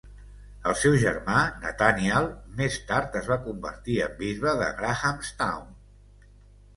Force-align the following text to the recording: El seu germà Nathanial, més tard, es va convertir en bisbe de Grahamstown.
El 0.69 0.75
seu 0.83 0.93
germà 1.01 1.35
Nathanial, 1.65 2.29
més 2.61 2.77
tard, 2.91 3.17
es 3.21 3.29
va 3.33 3.37
convertir 3.43 3.99
en 4.07 4.15
bisbe 4.23 4.55
de 4.63 4.71
Grahamstown. 4.81 5.69